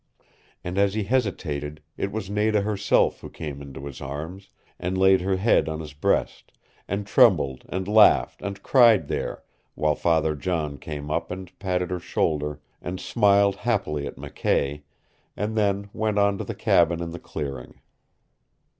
And 0.63 0.79
as 0.79 0.95
he 0.95 1.03
hesitated 1.03 1.79
it 1.95 2.11
was 2.11 2.27
Nada 2.27 2.61
herself 2.61 3.21
who 3.21 3.29
came 3.29 3.61
into 3.61 3.85
his 3.85 4.01
arms, 4.01 4.49
and 4.79 4.97
laid 4.97 5.21
her 5.21 5.35
head 5.37 5.69
on 5.69 5.79
his 5.79 5.93
breast, 5.93 6.51
and 6.87 7.05
trembled 7.05 7.65
and 7.69 7.87
laughed 7.87 8.41
and 8.41 8.63
cried 8.63 9.07
there, 9.09 9.43
while 9.75 9.93
Father 9.93 10.33
John 10.33 10.79
came 10.79 11.11
up 11.11 11.29
and 11.29 11.51
patted 11.59 11.91
her 11.91 11.99
shoulder, 11.99 12.59
and 12.81 12.99
smiled 12.99 13.57
happily 13.57 14.07
at 14.07 14.15
McKay, 14.15 14.81
and 15.37 15.55
then 15.55 15.87
went 15.93 16.17
on 16.17 16.39
to 16.39 16.43
the 16.43 16.55
cabin 16.55 16.99
in 16.99 17.11
the 17.11 17.19
clearing. 17.19 17.75